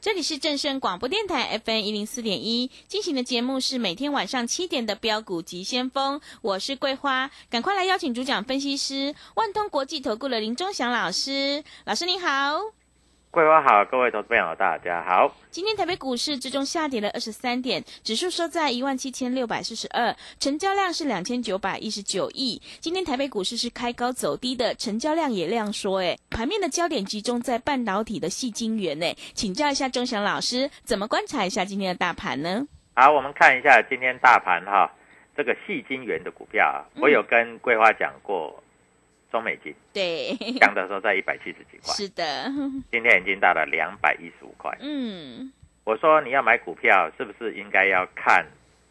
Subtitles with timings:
[0.00, 2.70] 这里是正声广播电台 FM 一零四点一。
[2.86, 12.77] 进行的节目是每天晚上七点的标股及先锋，我是桂花，赶快来邀请主讲分析师万通国际投顾的林忠祥老师，老师您好。
[13.30, 15.30] 桂花好，各位投资朋友大家好。
[15.50, 22.60] 今天台北股市最终下跌了二十三点，指数收在一万七千六百四十二，成交量是两千九百一十九亿。
[22.80, 32.66] 今天台北股市是开高走低的，成交量也量缩，哎，盘面的焦点集中在半导体的细晶圆，哎，请教一下钟祥老师，怎么观察一下今天的大盘呢？
[32.94, 34.90] 好，我们看一下今天大盘哈，
[35.36, 38.64] 这个细晶圆的股票啊，我有跟桂花讲过。
[39.30, 42.50] 中美金对，讲的时候在一百七十几块，是的，
[42.90, 44.74] 今天已经到了两百一十五块。
[44.80, 45.52] 嗯，
[45.84, 48.46] 我说你要买股票，是不是应该要看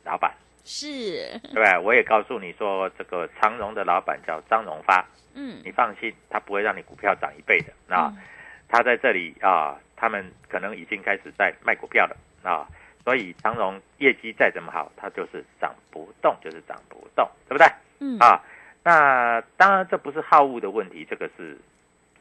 [0.06, 0.32] 老板？
[0.64, 1.78] 是，对？
[1.80, 5.04] 我也告诉你说，这个长荣的老板叫张荣发，
[5.34, 7.74] 嗯，你放心，他不会让你股票涨一倍的。
[7.88, 8.14] 那、
[8.68, 12.68] 他在这里啊，他们可能已经开始在卖股票了啊，
[13.04, 17.68] 所以长荣业绩再怎么好，它就是涨不动，就是涨不动，对不对？
[18.00, 18.40] 嗯啊。
[18.88, 21.58] 那当然，这不是好恶的问题，这个是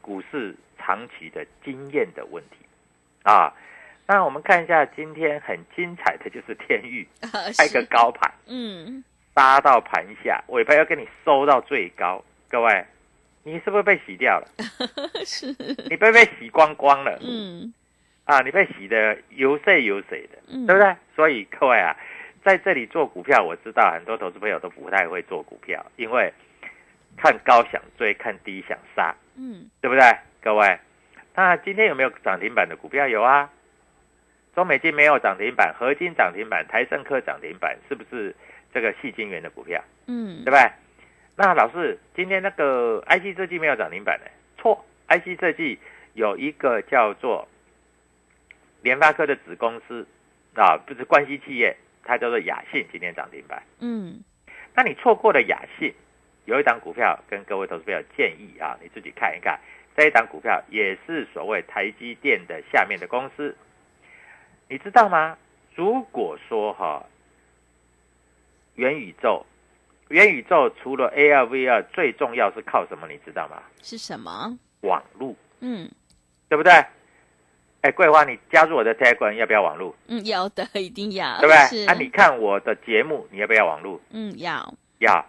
[0.01, 2.57] 股市长期的经验的问题
[3.23, 3.53] 啊。
[4.05, 7.07] 那我们看一下今天很精彩的就是天域
[7.57, 9.01] 开个高盘，嗯，
[9.33, 12.21] 杀到盘下，尾盘要给你收到最高。
[12.49, 12.85] 各位，
[13.43, 14.47] 你是不是被洗掉了？
[15.23, 15.47] 是，
[15.89, 17.17] 你被被洗光光了。
[17.21, 17.73] 嗯，
[18.25, 20.93] 啊，你被洗的油水油水的，嗯对不对？
[21.15, 21.95] 所以各位啊，
[22.43, 26.29] 在这里做股票，我知道很多投资朋友都不太会做股票，因为。
[27.17, 30.17] 看高想追，看低想杀，嗯，对不对？
[30.41, 30.79] 各位，
[31.35, 33.07] 那今天有没有涨停板的股票？
[33.07, 33.49] 有啊，
[34.55, 38.33] 中美金没有涨停板，合金涨停板，台盛科涨停板，是不是
[38.71, 39.83] 这个细晶圆的股票？
[40.05, 40.59] 嗯，对不对？
[41.35, 44.25] 那老师，今天那个 IC 设计没有涨停板呢？
[44.57, 45.77] 错，IC 设计
[46.13, 47.47] 有一个叫做
[48.81, 50.07] 联发科的子公司
[50.55, 53.61] 啊，不是关系企业，它叫做雅信，今天涨停板。
[53.79, 54.23] 嗯，
[54.75, 55.93] 那你错过了雅信。
[56.47, 59.59] 有一档股票跟各位投资朋友建议啊，你自己看一看，
[59.97, 63.53] 这一档股票也是所谓台积电的下面的公司，
[64.69, 65.37] 你知道吗？
[65.75, 67.05] 如果说哈，
[68.75, 69.45] 元宇宙，
[70.07, 73.09] 元宇宙除了 AR、VR，最重要是靠什么？
[73.09, 73.61] 你知道吗？
[73.83, 74.57] 是什么？
[74.81, 75.91] 网路，嗯，
[76.47, 76.71] 对不对？
[77.81, 79.93] 哎，桂花，你加入我的 Telegram 要不要网路？
[80.07, 81.57] 嗯，要的，一定要，对不对？
[81.67, 84.01] 是啊，你看我的节目，你要不要网路？
[84.11, 85.25] 嗯，要，要。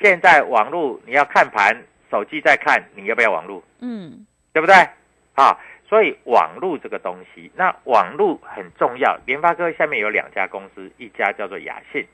[0.00, 1.76] 现在网络你要看盘，
[2.10, 3.62] 手机在看，你要不要网络？
[3.80, 4.74] 嗯，对不对？
[5.34, 5.58] 啊，
[5.88, 9.18] 所以网络这个东西，那网络很重要。
[9.26, 12.06] 联发科下面有两家公司，一家叫做雅信，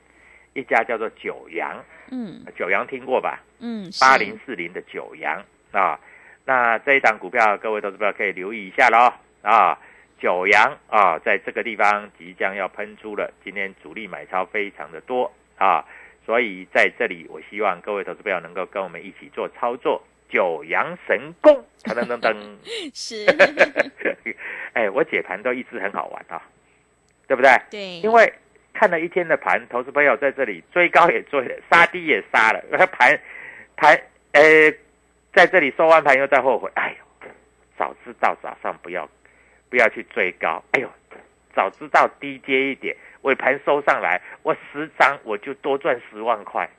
[0.53, 1.83] 一家叫做九阳。
[2.11, 3.41] 嗯，九阳听过吧？
[3.59, 5.99] 嗯，八零四零的九阳啊，
[6.45, 9.77] 那这一档股票各位投资者可以留意一下喽啊。
[10.17, 15.83] 九阳啊，在这个地方即将要喷出了，今天主力买超非常的多啊。
[16.25, 22.35] 所以在这里，我希望各位投资朋友能够跟我们一起做操作，九阳神功，噔噔噔噔，
[22.93, 23.25] 是，
[24.73, 26.41] 哎，我解盘都一直很好玩啊，
[27.27, 27.51] 对不对？
[27.69, 28.33] 对，因为
[28.73, 32.61] 看了一天的盘，投资朋友在这里追高也追了，杀低也杀了，
[32.91, 33.19] 盘
[33.77, 33.95] 盘
[34.31, 34.41] 呃，
[35.33, 37.29] 在这里收完盘又在后悔，哎呦，
[37.77, 39.07] 早知道早上不要
[39.69, 40.89] 不要去追高，哎呦，
[41.53, 42.95] 早知道低阶一点，
[43.25, 46.69] 尾盘收上来，我十张我就多赚十万块。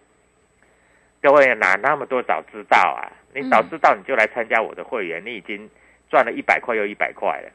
[1.20, 3.10] 各位哪那么多早知道啊？
[3.34, 5.68] 你早知道你就来参加我的会员，你已经
[6.08, 7.50] 赚了一百块又一百块了。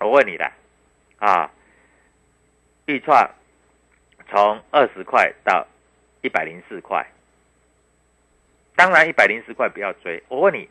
[0.00, 0.50] 我问你的
[1.18, 1.50] 啊，
[2.86, 3.30] 预创
[4.30, 5.66] 从二十块到
[6.22, 7.06] 一百零四块，
[8.74, 10.22] 当然一百零四块不要追。
[10.28, 10.66] 我问你，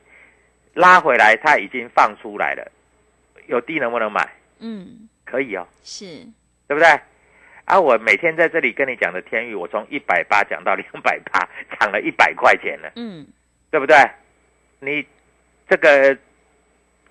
[0.74, 2.72] 拉回来它已经放出来了，
[3.45, 4.28] 有低能不能买？
[4.57, 6.25] 嗯，可以哦，是，
[6.68, 7.00] 对不对？
[7.67, 11.47] 啊，我每天在这里跟你讲的天域，我从一百八讲到两百八，
[11.77, 13.27] 涨了一百块钱了，嗯，
[13.69, 13.93] 对不对？
[14.79, 15.05] 你
[15.67, 16.17] 这个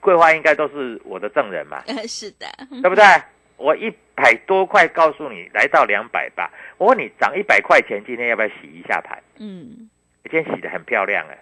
[0.01, 2.47] 桂花应该都是我的证人嘛，呃， 是的，
[2.81, 3.05] 对不对？
[3.59, 9.23] 我一百多块告诉你，来到两百八，我问你涨一百块钱，今天要不要洗一下盘？
[9.39, 9.91] 嗯，
[10.25, 11.37] 今天洗的很漂亮哎，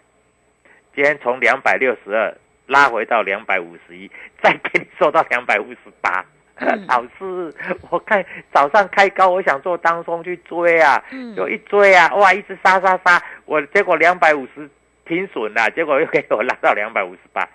[0.93, 4.11] 今天从两百六十二拉回到两百五十一，
[4.43, 6.27] 再给你收到两百五十八。
[6.57, 7.53] 嗯老师，
[7.91, 11.35] 我看早上开高，我想做当中去追啊，嗯。
[11.35, 14.69] 就一追啊，哇，一直杀杀杀，我结果两百五十
[15.05, 17.49] 停损了，结果又给我拉到两百五十八，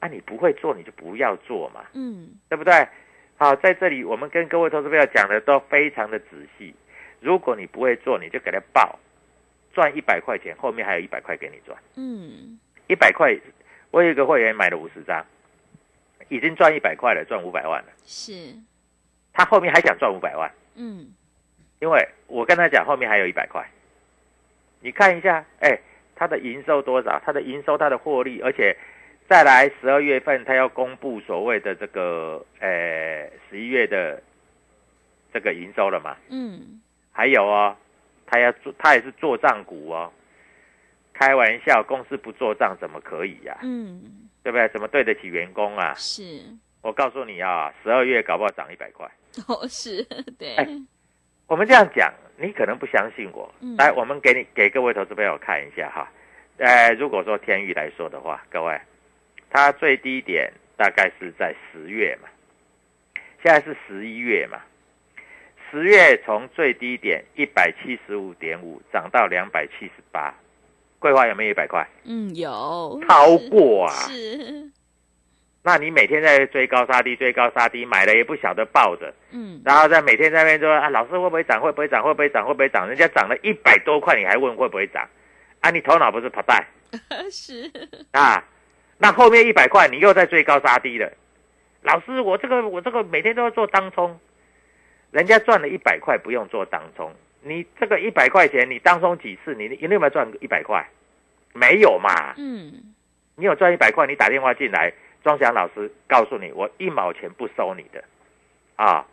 [0.00, 2.86] 啊，你不会做你就不要做嘛，嗯，对不对？
[3.36, 6.26] 好，在这里我们跟各位投资朋友讲的都非常的仔
[6.58, 6.74] 细，
[7.20, 8.98] 如果你不会做，你就给他报，
[9.72, 12.58] 赚一百块钱，后面还有一百块给你赚，嗯，
[12.88, 13.34] 一百块，
[13.92, 15.24] 我有一个会员买了五十张，
[16.30, 18.54] 已经赚一百块了，赚五百万了，是，
[19.32, 20.50] 他后面还想赚五百万。
[20.76, 21.12] 嗯，
[21.80, 23.68] 因为我跟他讲后面还有一百块，
[24.80, 25.78] 你看一下，哎，
[26.14, 27.20] 他的营收多少？
[27.24, 28.74] 他的营收，他的获利，而且
[29.28, 34.22] 再来十二月份他要公布所谓的这个，呃，十一月的
[35.34, 36.16] 这个营收了嘛？
[36.28, 36.80] 嗯，
[37.12, 37.76] 还有哦，
[38.24, 40.12] 他要做，他也是做账股哦。
[41.12, 44.68] 开玩笑，公司不做账怎么可以呀、嗯，对不对？
[44.68, 45.94] 怎么对得起员工啊？
[45.96, 46.40] 是，
[46.82, 49.06] 我告诉你啊，十二月搞不好涨一百块。
[49.48, 50.02] 哦，是，
[50.38, 50.66] 对，哎
[51.46, 53.52] 我们这样讲，你可能不相信我。
[53.60, 56.08] 嗯来，我们给你给各位投资朋友看一下哈。
[56.58, 58.80] 呃，如果说天宇来说的话，各位，
[59.50, 62.28] 它最低点大概是在十月嘛，
[63.42, 64.60] 现在是十一月嘛。
[65.70, 70.34] 十月从最低点一百七十五点五涨到两百七十八，
[71.00, 71.84] 桂花有没有一百块？
[72.04, 73.90] 嗯，有，超过啊！
[73.90, 74.70] 是，
[75.62, 81.60] 那你每天在追高杀低，追高杀低，买了也不晓得抱着，嗯，然后在每天在那边说啊，老师会不会涨？
[81.60, 82.04] 会不会涨？
[82.04, 82.46] 会不会涨？
[82.46, 82.86] 会不会涨？
[82.86, 85.08] 人家涨了一百多块，你还问会不会涨？
[85.60, 86.64] 啊，你头脑不是跑带
[87.30, 87.70] 是，
[88.12, 88.44] 啊？
[88.98, 91.10] 那后面一百块你又在追高杀低了。
[91.82, 94.20] 老师，我这个我这个每天都要做当冲，
[95.10, 97.10] 人家赚了一百块不用做当冲，
[97.42, 99.54] 你这个一百块钱你当中几次？
[99.54, 100.86] 你你有没有赚一百块？
[101.52, 102.34] 没有嘛？
[102.36, 102.94] 嗯，
[103.36, 104.92] 你有赚一百块，你打电话进来，
[105.24, 108.04] 庄祥老师告诉你，我一毛钱不收你的，
[108.76, 109.04] 啊，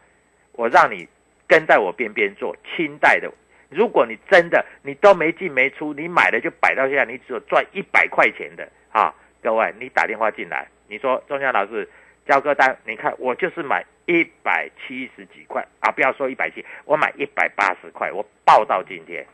[0.52, 1.08] 我让你
[1.48, 3.32] 跟在我边边做，清代的。
[3.70, 11.90] 如果你真的你都没进没出，你买了就摆到现在，你只有赚一百块钱的啊，各位，你打电话进来，你说庄祥老师
[12.28, 19.26] 交割单，你看我就是买一百七十几块啊，不要说一百七，我买一百八十块，我报到今天，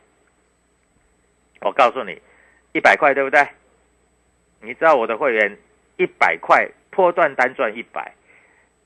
[1.60, 2.20] 我告诉你，
[2.72, 3.46] 一百块对不对？
[4.60, 5.58] 你知道我的会员
[5.96, 8.14] 一百块波段单赚一百，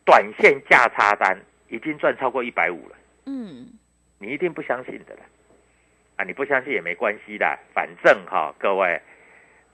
[0.05, 3.69] 短线价差单已经赚超过一百五了，嗯，
[4.19, 5.21] 你一定不相信的了
[6.17, 6.25] 啊！
[6.25, 9.01] 你不相信也没关系的，反正哈、各位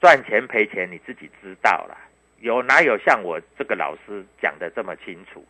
[0.01, 1.97] 赚钱赔钱你自己知道了，
[2.45, 5.43] 有哪有像我这个老师讲的这么清楚？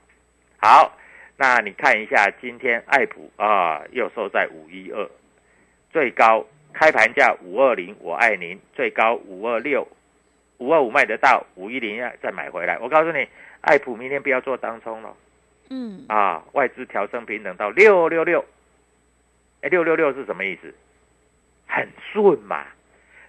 [0.59, 0.97] 好，
[1.37, 5.11] 那你看一下今天爱普啊，又收在五一二，
[5.91, 9.89] 最高开盘价五二零，我爱您，最高五二六，
[10.59, 12.79] 五二五卖得到，五一零再买回来。
[12.79, 13.27] 我告诉你，
[13.63, 15.17] 爱普明天不要做当冲了
[15.71, 18.45] 嗯，啊，外资调升平等到六六六，
[19.63, 20.73] 哎，六六六是什么意思？
[21.67, 22.65] 很顺嘛，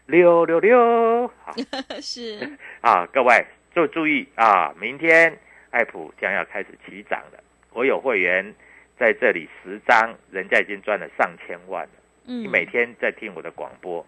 [0.05, 1.55] 六六六，好。
[2.00, 3.43] 是，啊，各位
[3.75, 5.38] 就注意啊，明天
[5.70, 7.44] 爱普将要开始起涨了。
[7.72, 8.55] 我有会员
[8.98, 11.89] 在这里十张，人家已经赚了上千万了。
[12.25, 14.05] 嗯，你每天在听我的广播，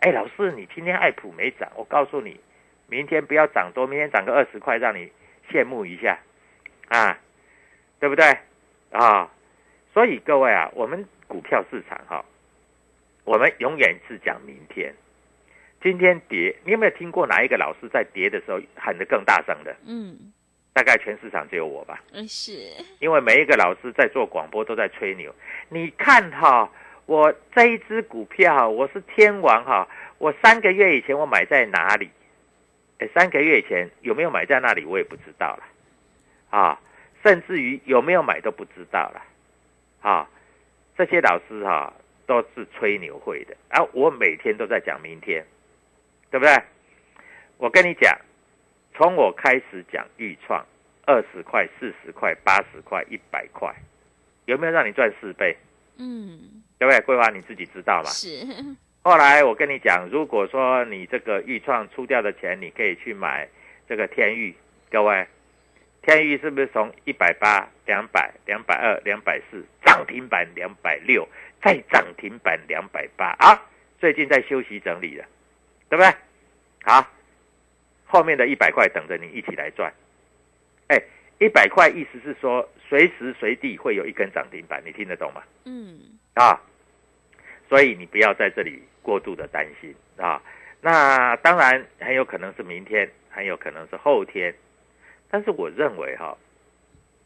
[0.00, 2.40] 哎，老师，你今天爱普没涨，我告诉你，
[2.88, 5.12] 明天不要涨多，明天涨个二十块，让你
[5.48, 6.18] 羡慕一下，
[6.88, 7.16] 啊，
[8.00, 8.36] 对不对？
[8.90, 9.30] 啊，
[9.94, 12.24] 所以各位啊，我们股票市场哈、
[13.22, 14.92] 我们永远是讲明天。
[15.82, 19.76] 今天跌，你有没有听过哪一个老师在跌的时候喊得更大声的？
[19.86, 20.32] 嗯，
[20.72, 22.52] 大概全市场只有我吧，嗯，是，
[23.00, 25.34] 因为每一个老师在做广播都在吹牛。
[25.68, 26.70] 你看哈，
[27.06, 32.10] 我这一只股票我是天王哈，我三个月以前我买在哪里？
[32.98, 35.62] 哎，三个月以前有没有买在那里我也不知道了，
[36.50, 36.80] 啊，
[37.22, 39.22] 甚至于有没有买都不知道了，
[40.00, 40.28] 啊，
[40.96, 41.92] 这些老师哈
[42.26, 45.44] 都是吹牛会的，而、我每天都在讲明天，
[46.30, 46.54] 对不对？
[47.56, 48.16] 我跟你讲，
[48.94, 50.64] 从我开始讲预创
[51.06, 53.74] 二十块、四十块、八十块、一百块，
[54.44, 55.56] 有没有让你赚四倍？
[55.96, 57.00] 嗯，对不对？
[57.00, 58.10] 桂花你自己知道嘛。
[58.10, 58.46] 是，
[59.02, 63.48] 后来我跟你讲，如果说你这个预创出掉的钱，你可以去买
[63.88, 64.54] 这个天域，
[64.90, 65.26] 各位，
[66.02, 71.26] 天域是不是从一百八、两百、两百二、两百四涨停板两百六，
[71.62, 73.60] 再涨停板两百八啊？
[73.98, 75.24] 最近在休息整理了，
[75.88, 76.14] 对不对？
[76.84, 77.06] 好，
[78.06, 79.92] 后面的一百块等着你一起来赚。
[80.88, 81.02] 哎，
[81.38, 85.42] 一百块意思是说随时随地会有一根涨停板，你听得懂吗？
[85.64, 85.98] 嗯，
[86.34, 86.60] 啊，
[87.68, 90.42] 所以你不要在这里过度的担心啊。
[90.80, 94.54] 那当然很有可能是明天，很有可能是后天，
[95.28, 96.36] 但是我认为哈、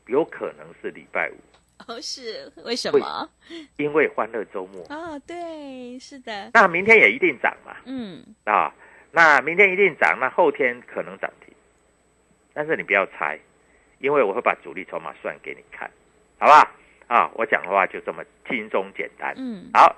[0.07, 1.37] 有可能是礼拜五，
[1.89, 3.29] 哦，是，为什么？
[3.77, 4.85] 因为欢乐周末。
[4.89, 8.73] 哦，对，是的，那明天也一定涨嘛嗯，啊，
[9.11, 11.53] 那明天一定涨，那后天可能涨停，
[12.55, 13.39] 但是你不要猜，
[13.99, 15.91] 因为我会把主力筹码算给你看，
[16.39, 16.71] 好吧？
[17.09, 19.35] 啊，我讲的话就这么轻松简单。
[19.37, 19.97] 嗯，好，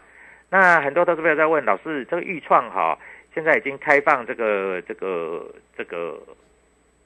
[0.50, 2.98] 那很多投资朋友在问老师，这个预创哈，
[3.34, 6.20] 现在已经开放这个这个这个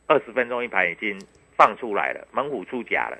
[0.06, 1.20] 二十分钟一盘已经
[1.56, 3.18] 放出来了，猛虎出甲了，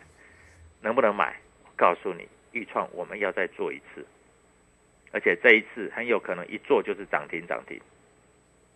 [0.81, 1.37] 能不能买？
[1.65, 4.05] 我告诉你，预创我们要再做一次，
[5.13, 7.81] 而且这一次很有可能一做就是涨停涨停。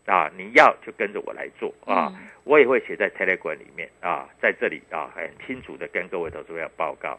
[0.05, 2.13] 啊，你要就跟着我来做啊！
[2.17, 7.17] 嗯我也会写在 Telegram 里面啊，在这里啊很清楚的跟各位投资朋友报告。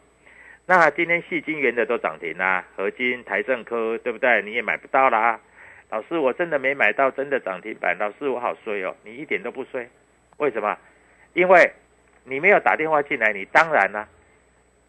[0.66, 4.42] 那今天细晶圆的都涨停啦、合金、台政科，对不对？
[4.42, 5.40] 你也买不到啦。
[5.92, 7.98] 老师，我真的没买到真的涨停板。
[7.98, 8.94] 老师，我好衰哦。
[9.06, 9.88] 你一点都不衰，
[10.36, 10.78] 为什么？
[11.34, 11.72] 因为
[12.26, 14.06] 你没有打电话进来，你当然啦、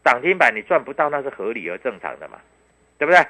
[0.04, 2.38] 涨停板你赚不到，那是合理而正常的嘛，
[2.98, 3.26] 对不对？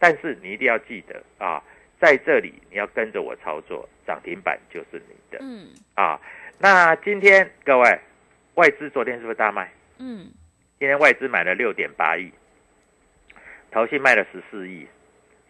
[0.00, 1.62] 但是你一定要记得啊，
[2.00, 6.20] 在这里你要跟着我操作，涨停板就是你的嗯，啊。
[6.58, 8.00] 那今天各位，
[8.54, 9.70] 外资昨天是不是大卖？
[9.98, 10.30] 嗯，
[10.78, 12.32] 今天外资买了六点八亿，
[13.70, 14.86] 投信卖了十四亿，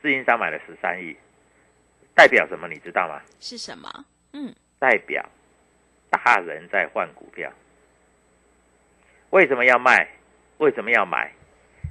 [0.02, 1.16] 自营商买了十三亿，
[2.14, 2.68] 代表什么？
[2.68, 3.22] 你知道吗？
[3.40, 4.04] 是什么？
[4.34, 5.24] 嗯，代表
[6.10, 7.50] 大人在换股票。
[9.30, 10.08] 为什么要卖？
[10.58, 11.32] 为什么要买？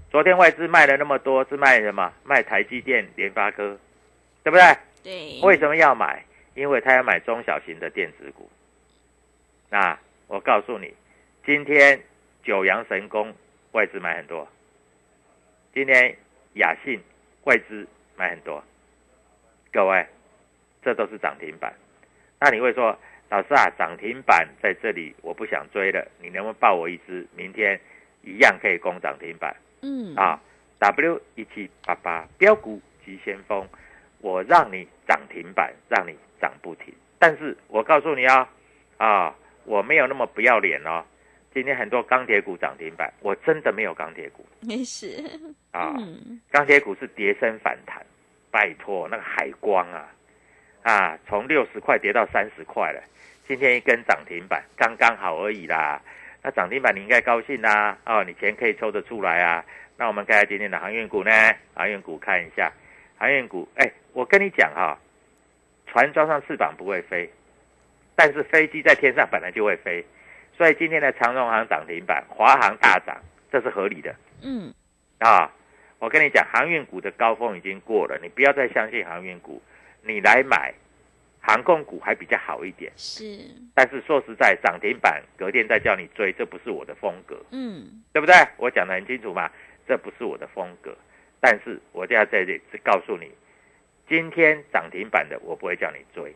[0.10, 2.14] 昨天外资卖了那么多，是卖什么？
[2.24, 3.78] 卖台积电、联发科，
[4.44, 4.64] 对不对？
[5.04, 6.24] 对，为什么要买？
[6.54, 8.50] 因为他要买中小型的电子股。
[9.70, 9.98] 那
[10.28, 10.94] 我告诉你，
[11.46, 12.00] 今天
[12.44, 13.34] 九阳神功
[13.72, 14.48] 外资买很多，
[15.74, 16.16] 今天
[16.54, 17.00] 雅信
[17.44, 18.64] 外资买很多，
[19.72, 20.06] 各位，
[20.84, 21.74] 这都是涨停板。
[22.40, 22.98] 那你会说，
[23.30, 27.26] 老师啊，涨停板在这里我不想追了，你能不能报我一只？
[27.36, 27.80] 明天
[28.28, 29.56] 一样可以攻涨停板。
[29.82, 30.40] 嗯，啊
[30.80, 33.66] ，W 一七八八标股急先锋，
[34.20, 36.94] 我让你涨停板，让你涨不停。
[37.20, 38.50] 但是我告诉你啊，
[38.98, 41.04] 啊，我没有那么不要脸哦。
[41.54, 45.24] 今天很多钢铁股涨停板，我真的没有钢铁股没事，
[45.72, 45.96] 啊。
[45.98, 48.06] 嗯，钢铁股是跌升反弹，
[48.52, 50.12] 拜托那个海光啊，
[50.84, 53.02] 啊，从六十块跌到三十块了，
[53.48, 56.00] 今天一根涨停板，刚刚好而已啦。
[56.48, 59.66] 那涨停板你应该高兴啦、哦，你钱可以抽得出来啊。
[59.98, 61.30] 那我们看下今天的航运股呢？
[61.76, 62.72] 航运股看一下，
[63.18, 64.98] 航运股，哎，我跟你讲哈、
[65.88, 67.30] 船装上翅膀不会飞，
[68.16, 70.02] 但是飞机在天上本来就会飞，
[70.56, 74.16] 所以今天的长荣航涨停板，华航大涨，这是合理的。
[74.42, 74.74] 嗯，
[75.20, 75.52] 啊，
[76.00, 79.62] 我跟你讲，航运股的高峰已经过了，你不要再相信航运股，
[80.02, 80.74] 你来买
[81.48, 82.92] 航空股还比较好一点。
[82.98, 83.40] 是，
[83.74, 88.36] 但是说实在，涨停板隔天再叫你追，这不是我的风格，嗯，对不对？
[88.58, 89.50] 我讲的很清楚嘛，
[89.88, 90.94] 这不是我的风格。
[91.40, 93.32] 但是我就要在这里是告诉你，
[94.10, 96.36] 今天涨停板的我不会叫你追，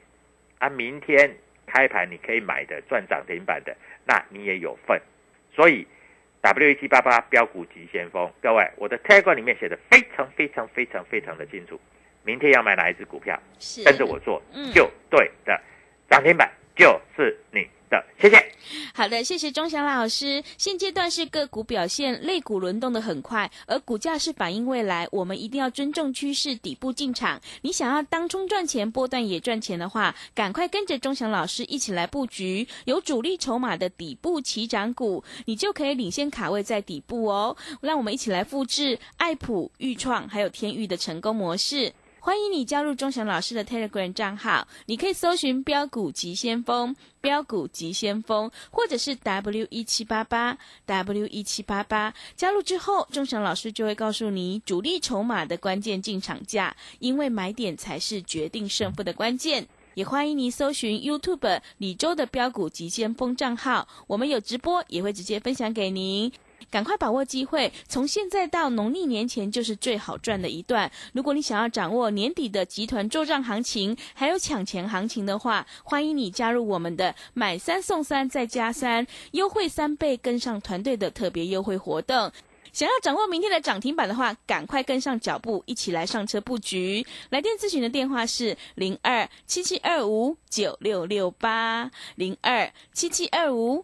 [0.60, 1.30] 啊，明天
[1.66, 3.76] 开盘你可以买的赚涨停板的，
[4.06, 5.02] 那你也有份。
[5.54, 5.86] 所以
[6.40, 11.78] W 一七八八标股急先锋，各位，我的 Telegram 里面写的非常非常非常非常的清楚，
[12.24, 15.60] 明天要买哪一只股票，是，跟着我做嗯就对的，
[16.10, 18.52] 涨停板就就是你的，谢谢。
[18.94, 20.42] 好的，谢谢钟祥老师。
[20.58, 27.42] 现阶段是个股表现，类股轮动的很快，而股价是反映未来，我们一定要尊重趋势，底部进场。
[27.64, 37.58] 你想要当冲赚钱，波段也赚钱的话，赶快跟着钟祥老师一起来布局有主力筹码的底部起涨股，你就可以领先卡位在底部哦。
[37.82, 41.92] 让我们一起来复制爱普、豫创还有天域的成功模式。
[42.24, 52.14] 欢迎你加入钟祥老师的 Telegram 账号，你可以搜寻“标股急先锋”、“标股急先锋”，或者是 W 一七八八 W 一七八八。
[52.36, 59.68] 加入之后，钟祥老师就会告诉你主力筹码的关键进场价，因为买点才是决定胜负的关键。
[59.96, 66.32] 也欢迎你搜寻 YouTube 李周的标股急先锋账号，我们有直播，也会直接分享给您。
[66.70, 70.92] 赶快把握机会，从现在到农历年前就是最好赚的一段。
[71.14, 82.32] 如果你想要掌握年底的集团做账行情，还有抢钱行情的话，欢迎你加入我们的买三送三再加三优惠三倍，跟上团队的特别优惠活动。
[82.74, 87.06] 想要掌握明天的涨停板的话，赶快跟上脚步，一起来上车布局。
[87.30, 93.84] 来电咨询的电话是零二七七二五九六六八零二七七二五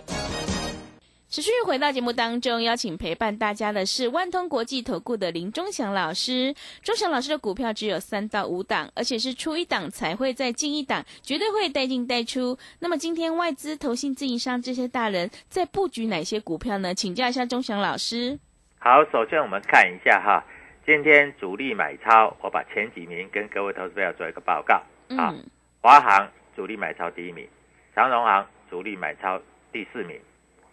[1.31, 6.53] 持续回到节目当中，邀请陪伴大家的是万通国际投顾的林忠祥老师。
[6.83, 12.57] 忠祥老师的股票只有三到五档，而且是出一档才会再进一档，绝对会带进带出。
[12.79, 16.93] 那么今天外资、投信、自营商这些大人在布局哪些股票呢？
[16.93, 18.37] 请教一下忠祥老师。
[18.79, 20.43] 好，首先我们看一下哈，
[20.85, 24.75] 今天主力买超，我把前几名跟各位投资朋友做一个报告
[25.15, 25.33] 啊。
[25.79, 27.47] 华航主力买超第一名，
[27.95, 29.41] 长荣航主力买超
[29.71, 30.19] 第四名。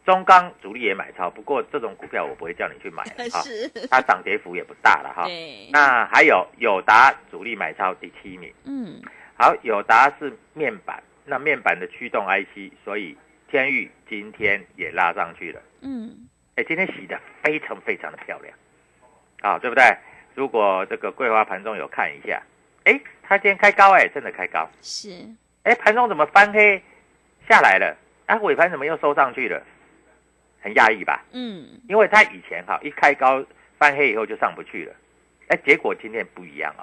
[0.08, 3.44] 中钢主力也买超，不过这种股票我不会叫你去买啊，
[3.92, 5.28] 它涨跌幅也不大了哈。
[5.70, 9.02] 那还有友达主力买超第七名，嗯，
[9.36, 13.14] 好，友达是面板，那面板的驱动 IC，所以
[13.50, 18.54] 天域今天也拉上去了，嗯，哎，今天洗的非常非常的漂亮，
[19.42, 19.84] 啊，对不对？
[20.34, 22.42] 如果这个桂花盘中有看一下，
[22.84, 25.10] 哎，它今天开高哎，真的开高，是，
[25.64, 26.82] 哎，盘中怎么翻黑？
[27.46, 27.94] 下来了？
[28.24, 29.62] 啊，尾盘怎么又收上去了？
[30.60, 31.24] 很压抑吧？
[31.32, 33.44] 嗯，因为他以前哈一开高
[33.78, 34.94] 翻黑以后就上不去了，
[35.48, 36.82] 哎，结果今天不一样啊，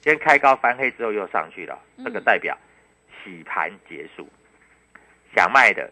[0.00, 2.56] 今天开高翻黑之后又上去了，这个代表
[3.24, 4.28] 洗盘结束，
[5.34, 5.90] 想卖的、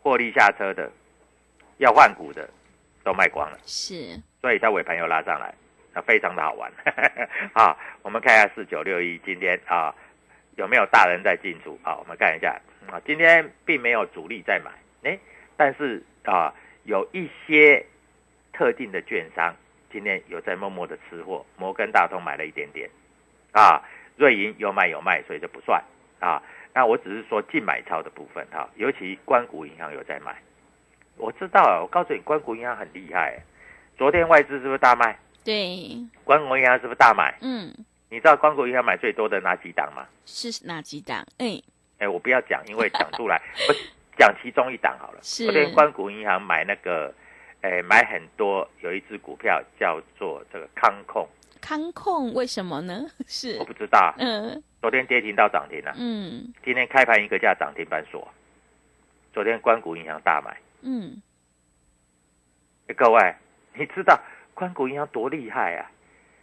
[0.00, 0.90] 获利下车的、
[1.78, 2.48] 要换股的
[3.04, 5.54] 都卖光了，是，所以它尾盘又拉上来，
[5.94, 6.72] 那非常的好玩
[7.54, 7.76] 啊！
[8.02, 9.94] 我们看一下四九六一今天啊
[10.56, 12.00] 有没有大人在进出好？
[12.00, 14.72] 我们看一下啊，今天并没有主力在买，
[15.08, 15.18] 哎。
[15.56, 16.52] 但是啊，
[16.84, 17.84] 有一些
[18.52, 19.54] 特定的券商
[19.92, 22.88] 今天有在默默的吃货，摩根大通买了一点点，
[23.52, 23.82] 啊，
[24.16, 25.82] 瑞银有买有卖，所以就不算
[26.20, 26.42] 啊。
[26.72, 30.36] 那我只是说净买超的部分哈，尤其关谷银行有在买，
[31.16, 33.40] 我知道啊，我告诉你，关谷银行很厉害，
[33.96, 35.16] 昨天外资是不是大卖？
[35.44, 37.36] 对，关谷银行是不是大买？
[37.42, 37.72] 嗯，
[38.08, 40.06] 你知道关谷银行买最多的哪几档吗？
[40.24, 41.24] 是哪几档？
[41.38, 41.62] 哎，
[41.98, 43.72] 哎，我不要讲，因为讲出来 不。
[44.16, 47.12] 讲其中一档好了，昨天关谷银行买那个，
[47.62, 51.28] 诶，买很多，有一只股票叫做这个康控。
[51.60, 53.06] 康控为什么呢？
[53.26, 54.14] 是我不知道。
[54.18, 55.94] 嗯，昨天跌停到涨停了。
[55.98, 58.28] 嗯，今天开盘一个价涨停板锁。
[59.32, 60.56] 昨天关谷银行大买。
[60.82, 61.20] 嗯，
[62.96, 63.34] 各位，
[63.74, 64.20] 你知道
[64.52, 65.90] 关谷银行多厉害啊？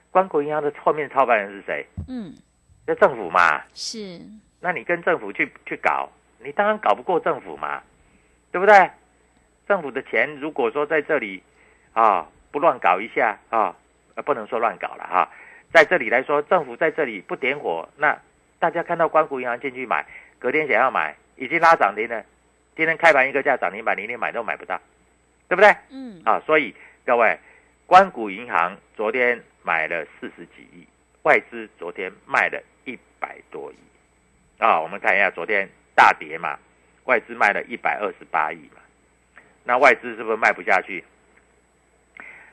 [0.10, 1.86] 关谷银行的后面操盘人是谁？
[2.10, 2.34] 嗯，
[2.86, 3.62] 那政府嘛。
[3.74, 4.20] 是。
[4.60, 6.10] 那你跟政府去去搞？
[6.44, 7.82] 你当然搞不过政府嘛，
[8.52, 8.90] 对不对？
[9.68, 11.42] 政府的钱如果说在这里
[11.94, 13.76] 啊不乱搞一下啊，
[14.16, 15.30] 呃不能说乱搞了哈，
[15.72, 18.20] 在这里来说，政府在这里不点火，那
[18.60, 20.06] 大家看到关谷银行进去买，
[20.40, 22.26] 隔天想要买，已经拉涨停了，
[22.76, 24.82] 今天开盘一个价涨停板，你连买都买不到，
[25.48, 25.74] 对不对？
[25.90, 26.22] 嗯。
[26.26, 26.76] 啊，所以
[27.06, 27.40] 各位，
[27.86, 30.86] 关谷银行昨天买了四十几亿，
[31.22, 33.76] 外资昨天卖了一百多亿，
[34.62, 35.70] 啊，我们看一下昨天。
[36.02, 36.58] 大跌嘛，
[37.04, 38.82] 外资卖了一百二十八亿嘛，
[39.64, 41.04] 那外资是不是卖不下去？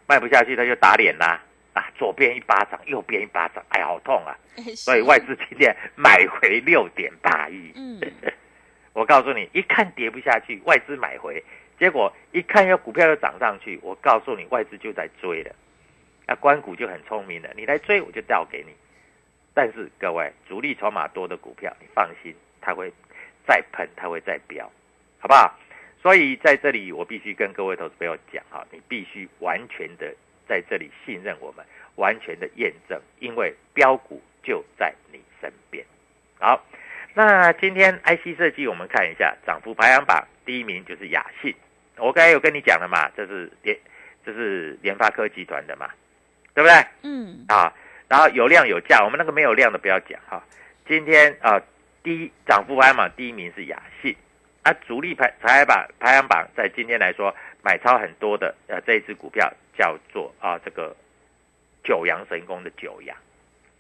[0.07, 4.37] 卖不下去他就打脸啦，啊，左边一巴掌，右边一巴掌，哎，好痛啊！
[4.77, 7.73] 所以外资今天买回六点八亿。
[7.75, 7.99] 嗯，
[8.93, 11.43] 我告诉你，一看跌不下去，外资买回，
[11.79, 15.55] 结果一看要股票又涨上去，我告诉你，外资就在追了。
[16.27, 18.75] 那关股就很聪明了，你来追我就掉给你。
[19.55, 22.93] 但是各位，主力筹码多的股票，你放心，它会
[23.49, 24.71] 再喷，它会再飙，
[25.19, 25.59] 好不好？
[26.03, 30.15] 所以在这里，我必须跟各位投资朋友讲哈，你必须完全的
[30.47, 31.65] 在这里信任我们，
[31.97, 35.85] 完全的验证，因为标股就在你身边。
[36.39, 36.63] 好，
[37.15, 41.53] 那今天 IC 设计，我们看一下涨幅排行榜，第一名就是雅信。
[41.97, 43.77] 我刚才有跟你讲了嘛，这是联，
[44.25, 45.91] 这是联发科集团的嘛，
[46.55, 46.87] 对不对？
[47.03, 47.75] 嗯，啊，
[48.07, 50.41] 然后有量有价，我们那个没有量的不要讲哈。
[50.87, 51.61] 今天啊，
[52.03, 54.17] 第一涨幅排行榜第一名是雅信。
[54.65, 60.95] 啊，主力排排行榜排行榜在今天来说买超很多的，呃，这一只股票叫做啊这个
[61.85, 63.17] 九阳神功的九阳，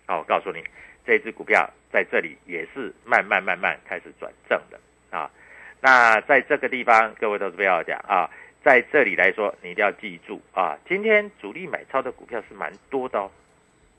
[0.07, 0.64] 好，我告诉你，
[1.04, 5.31] 这一只股票在这里也是慢慢慢慢开始转正的啊。
[5.81, 8.31] 那在这个地方，各位都是不要讲啊，
[8.64, 13.31] 在这里来说，你一定要记住啊，今天主力买超的股票是蛮多的哦，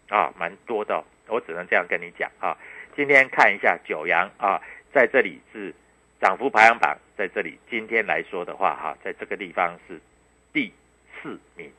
[0.07, 2.57] 啊，蛮多的，我只能这样跟你讲啊。
[2.99, 4.61] 今天看一下九阳啊，
[4.93, 5.73] 在这里是。
[6.19, 9.97] 涨幅排行榜在这里，今天来说的话，哈，在这个地方是
[10.51, 10.69] 第
[11.15, 11.71] 四名。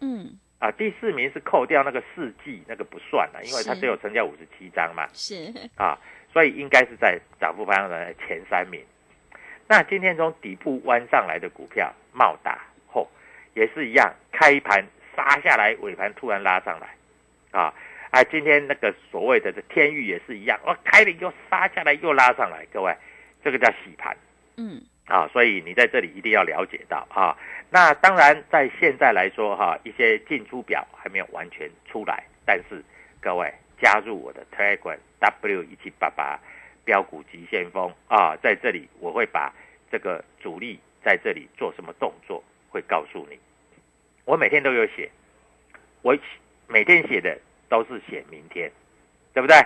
[0.00, 5.06] 嗯，啊，第四名是扣掉那个四季那个不算了，因为它只有成交五十七张嘛。
[5.12, 5.98] 是啊，
[6.32, 8.82] 所以应该是在涨幅排行榜的前三名。
[9.68, 13.06] 那今天从底部弯上来的股票，茂达后
[13.52, 14.82] 也是一样，开盘
[15.14, 16.96] 杀下来，尾盘突然拉上来，
[17.50, 17.74] 啊，
[18.12, 22.94] 啊，今天那个所谓的这天域也是一样，哦，开了又杀下来，又拉上来，各位。
[23.42, 24.16] 这个叫洗盘，
[24.56, 27.36] 嗯，啊，所以你在这里一定要了解到啊。
[27.70, 32.80] 那当然，在现在来说哈，一些进出表还没有完全出来，但是
[33.20, 36.38] 各位加入我的 Telegram W 一七八八
[36.84, 39.52] 标股急先锋啊，在这里我会把
[39.90, 43.36] 这个主力在这里做什么动作，会告诉你。
[44.24, 45.10] 我每天都有写，
[46.02, 46.16] 我
[46.68, 47.36] 每天写的
[47.72, 48.70] 都是写明天，
[49.32, 49.56] 对不对？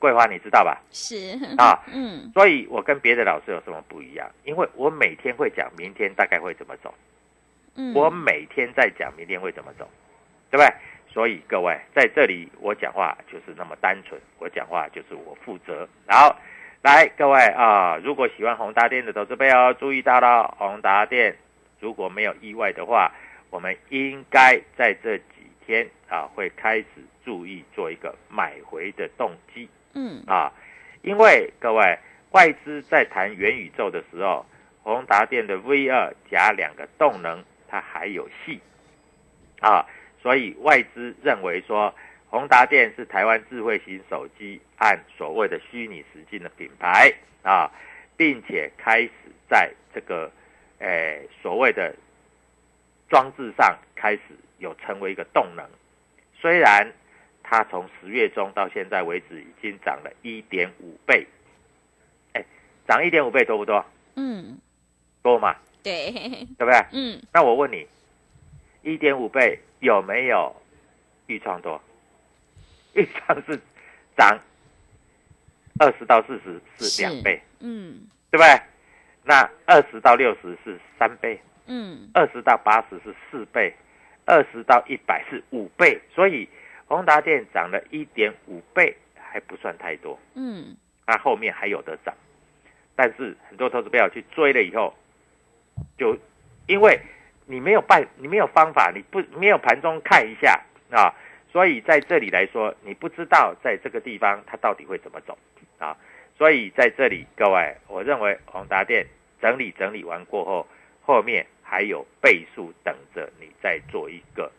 [0.00, 0.82] 桂花，你知道吧？
[0.90, 4.28] 是啊， 嗯，所以我跟别的老师有什么不一样？
[4.42, 6.92] 因为我每天会讲明天大概会怎么走，
[7.76, 9.88] 嗯，我每天在讲明天会怎么走，
[10.50, 10.74] 对不对？
[11.12, 15.88] 所以各位在这里我讲话就是那么单纯，我讲话就是我负责。
[16.08, 16.36] 好，
[16.82, 21.36] 来各位啊，如果喜欢宏达电的投资朋友，注意到了宏达电，
[21.78, 23.12] 如果没有意外的话，
[23.50, 26.86] 我们应该在这几天啊会开始
[27.28, 29.68] 注意做一个买回的动机。
[29.92, 30.50] 嗯啊，
[31.02, 31.98] 因为各位
[32.30, 34.46] 外资在谈元宇宙的时候，
[34.82, 38.58] 宏达电的 V 二加两个动能，它还有戏
[39.60, 39.84] 啊，
[40.22, 41.94] 所以外资认为说
[42.30, 47.12] 宏达电是台湾智慧型手机按所谓的虚拟实境的品牌
[47.42, 47.70] 啊，
[48.16, 49.10] 并且开始
[49.50, 50.32] 在这个
[50.78, 51.94] 诶所谓的
[53.10, 54.22] 装置上开始
[54.56, 55.68] 有成为一个动能，
[56.40, 56.90] 虽然。
[57.50, 61.26] 它从十月中到现在为止，已经涨了一点五倍，
[62.34, 62.44] 哎，
[62.86, 63.82] 涨一点五倍多不多？
[64.16, 64.58] 嗯，
[65.22, 65.56] 多嘛？
[65.82, 66.12] 对，
[66.58, 66.84] 对不对？
[66.92, 67.86] 嗯，那我问你，
[68.82, 70.54] 一点五倍有没有
[71.26, 71.80] 预创多？
[72.92, 73.58] 预创是
[74.14, 74.38] 涨
[75.80, 78.60] 二十到四十是两倍，嗯，对不对？
[79.24, 83.74] 那二十到六十是三倍，嗯，二十到八十是四倍，
[84.26, 86.46] 二十到一百是五倍，所以。
[86.88, 90.18] 宏达电涨了一点五倍，还不算太多。
[90.34, 90.74] 嗯，
[91.06, 92.14] 那后面还有的涨，
[92.96, 94.94] 但是很多投资朋友去追了以后，
[95.98, 96.16] 就
[96.66, 96.98] 因为
[97.46, 101.14] 你没有办，你没有方法，你不没有盘中看一下啊，
[101.52, 105.36] 所以在这里来说，你不知道在这个地方它到底会怎么走
[105.78, 105.96] 啊。
[106.38, 109.06] 所以在这里，各位，我认为宏达电
[109.42, 110.66] 整理整理完过后，
[111.02, 114.50] 后面还有倍数等着你再做一个。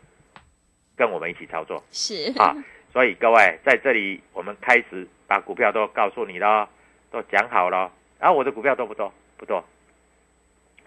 [1.00, 2.54] 跟我们一起操作是啊，
[2.92, 6.68] 所以各位在这里，我们开始把股票都告诉你了，
[7.10, 7.90] 都讲好了。
[8.20, 9.10] 然后我的股票多不多？
[9.38, 9.64] 不多，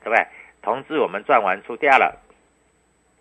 [0.03, 0.27] 对不对？
[0.61, 2.21] 同志我们赚完出掉了，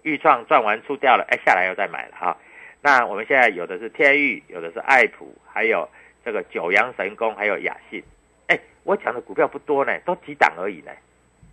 [0.04, 2.38] 豫创赚完出掉了，哎，下来又再买了哈。
[2.82, 5.88] 那我们现在有的是天域，有的是爱普，还有
[6.26, 8.04] 这个九阳神功，还有雅信。
[8.48, 10.92] 哎，我讲的股票不多呢，都几档而已呢，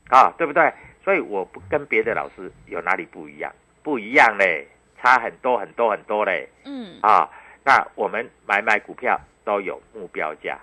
[0.09, 0.73] 啊，对不对？
[1.05, 3.55] 所以我不跟别的老师有哪里不一样？
[3.85, 4.67] 不一样嘞。
[5.01, 6.99] 差很多很多很多嘞，嗯。
[7.03, 7.29] 啊，
[7.65, 10.59] 那我们买买股票都有目标价，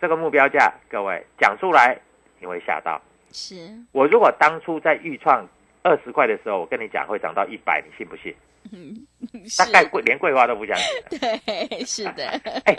[0.00, 1.98] 这个目标价各位讲出来，
[2.40, 3.00] 你会吓到。
[3.32, 3.56] 是，
[3.92, 5.48] 我如果当初在预创
[5.82, 8.34] 二十块的时候，我跟你讲会涨到一百，你信不信？
[8.72, 8.94] 嗯，
[9.58, 10.94] 大概桂连桂花都不相信。
[11.18, 12.28] 对，是的，
[12.64, 12.76] 哎，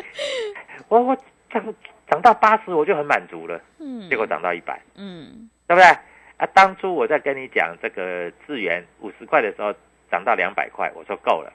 [0.87, 1.17] 我我
[1.49, 1.61] 涨
[2.09, 5.85] 涨到八十我就很满足了，嗯，结果涨到一百，嗯，对不对？
[6.37, 9.73] 啊，当初我在跟你讲这个智源五十块的时候
[10.13, 11.51] 涨到两百块，我说够了，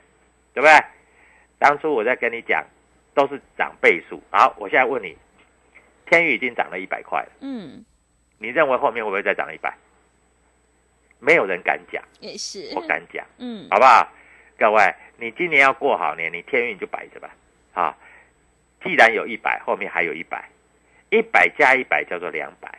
[0.53, 0.73] 对不对？
[1.61, 2.67] 当初我在跟你讲
[3.15, 5.17] 都是涨倍数，好，我现在问你，
[6.07, 7.85] 天宇已经涨了一百块了，嗯，
[8.39, 9.73] 你认为后面会不会再涨一百？
[11.21, 14.09] 没有人敢讲，也是，我敢讲，嗯，好不好？
[14.59, 17.31] 各位，你今年要过好年，你天运就摆着吧。
[17.75, 17.97] 啊，
[18.83, 20.49] 既然有一百，后面还有一百，
[21.11, 22.77] 一百加一百叫做两百。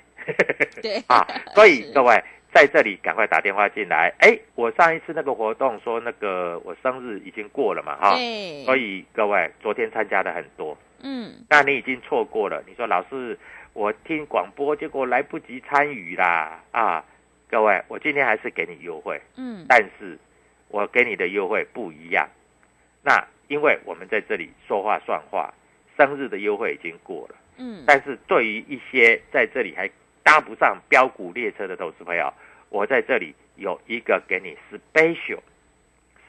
[0.81, 2.21] 对 啊，所以 各位
[2.53, 4.13] 在这里赶快打电话进来。
[4.19, 8.15] 哎，我上一次那个活动说那个我生日已经过了嘛，哈、
[8.65, 12.63] 所以各位昨天参加的很多，嗯，那你已经错过了。
[12.67, 13.37] 你说老师，
[13.73, 17.05] 我听广播结果来不及参与啦啊！
[17.49, 20.17] 各位，我今天还是给你优惠，嗯，但是
[20.67, 22.27] 我给你的优惠不一样。
[23.01, 25.53] 那因为我们在这里说话算话，
[25.97, 29.89] 生日的优惠已经过了，嗯，但是对于一些在这里还
[30.29, 32.31] 搭不上标股列车的投资朋友，
[32.69, 35.39] 我在这里有一个给你 special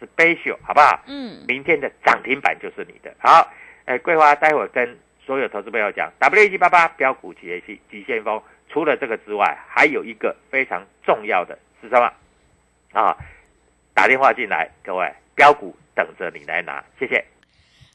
[0.00, 1.04] special，好不好？
[1.06, 3.14] 嗯，明天的涨停板就是你的。
[3.18, 3.46] 好，
[3.84, 12.10] 哎，桂花，待会儿跟所有投资朋友讲，W 一七八八标股企业系极先锋，除了这个之外，还有一个非常重要的是什么？
[12.98, 13.14] 啊，
[13.92, 17.22] 打电话进来，各位标股等着你来拿，谢谢。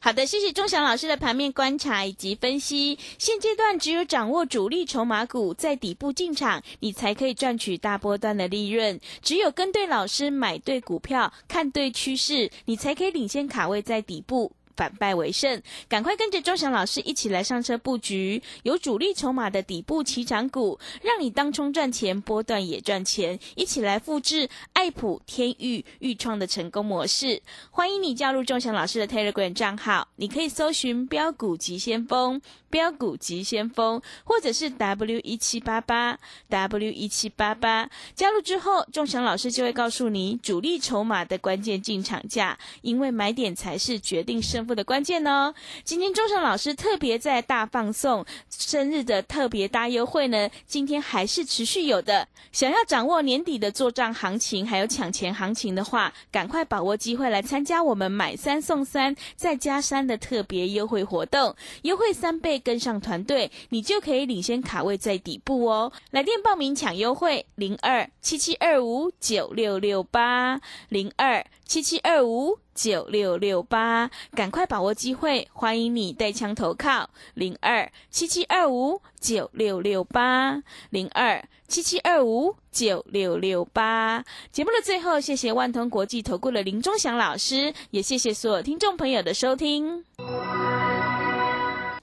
[0.06, 2.96] 好的，谢谢钟祥老师的盘面观察以及分析。
[3.18, 9.00] 现阶段只有掌握主力筹码股在底部进场，你才可以赚取大波段的利润。
[9.24, 14.52] 只有跟对老师，买对股票，看对趋势，你才可以领先卡位在底部。
[14.76, 27.42] 反败为胜，赶快跟着钟祥老师一起来上车布局，有主力筹码的底部起涨股，让你当冲赚钱，波段也赚钱，一起来复制爱普、天域、豫创的成功模式。
[27.72, 32.42] 欢迎你加入钟祥老师的 Telegram 账号，你可以搜寻“标股急先锋”、
[32.76, 37.90] “标股急先锋”，或者是 W 一七八八 W 一七八八。
[38.14, 45.54] 加入之后，钟祥老师就会告诉你主力筹码的关键进场价，因为买点才是决定胜负的关键哦。
[45.86, 52.28] 今天钟祥老师特别在大放送生日的特别大优惠呢，今天还是持续有的。
[52.52, 65.94] 想要掌握年底的做账行情，还有抢钱行情的话，赶快把握机会来参加我们买三送三再加三的特别优惠活动，优惠三倍，跟上团队，你就可以领先卡位在底部哦。
[66.10, 72.58] 来电报名抢优惠，零二七七二五九六六八零二七七二五。
[72.76, 84.26] 九六六八，赶快把握机会，欢迎你带枪投靠零二七七二五九六六八零二七七二五九六六八。
[84.52, 90.04] 节目的最后，谢谢万通国际投顾的林忠祥老师，也谢谢所有听众朋友的收听。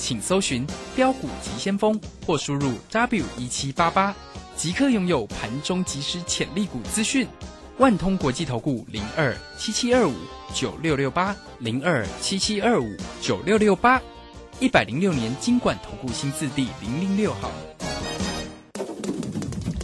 [0.00, 4.14] 请搜寻标股急先锋或输入 W 一七八八。
[4.56, 7.26] 即刻拥有盘中即时潜力股资讯，
[7.78, 10.14] 万通国际投顾零二七七二五
[10.54, 14.00] 九六六八零二七七二五九六六八，
[14.58, 17.50] 一百零六年经管投顾新字第零零六号。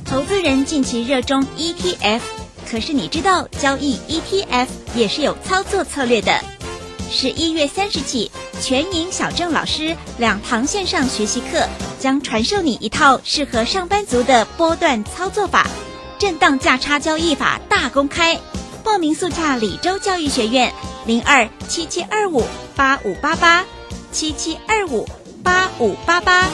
[0.04, 2.20] 投资人近期热衷 ETF，
[2.66, 6.55] 可是你知道交易 ETF 也是有操作策略的。
[7.10, 11.66] 十一月三十起，全营小郑老师两堂线上学习课
[11.98, 15.66] 将传授你一套适合上班族的波段操作法，
[16.18, 18.38] 震荡价差交易法大公开。
[18.84, 20.72] 报名速洽李州教育学院
[21.06, 23.64] 零二七七二五八五八八
[24.12, 25.08] 七七二五
[25.42, 26.48] 八五八八。